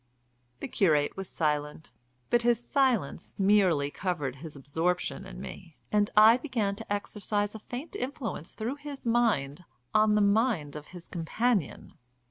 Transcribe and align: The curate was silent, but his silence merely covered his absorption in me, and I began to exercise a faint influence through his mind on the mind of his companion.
The 0.61 0.67
curate 0.67 1.15
was 1.15 1.29
silent, 1.29 1.91
but 2.31 2.41
his 2.41 2.59
silence 2.67 3.35
merely 3.37 3.91
covered 3.91 4.37
his 4.37 4.55
absorption 4.55 5.27
in 5.27 5.39
me, 5.39 5.77
and 5.91 6.09
I 6.17 6.37
began 6.37 6.75
to 6.77 6.91
exercise 6.91 7.53
a 7.53 7.59
faint 7.59 7.95
influence 7.95 8.55
through 8.55 8.77
his 8.77 9.05
mind 9.05 9.63
on 9.93 10.15
the 10.15 10.21
mind 10.21 10.75
of 10.75 10.87
his 10.87 11.07
companion. 11.07 11.93